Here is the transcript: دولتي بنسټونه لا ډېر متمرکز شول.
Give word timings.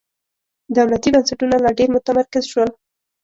دولتي 0.77 1.09
بنسټونه 1.13 1.55
لا 1.63 1.69
ډېر 1.77 1.89
متمرکز 1.95 2.43
شول. 2.51 2.69